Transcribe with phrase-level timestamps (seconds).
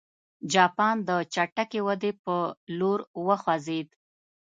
[0.53, 2.35] جاپان د چټکې ودې په
[2.79, 3.87] لور وخوځېد.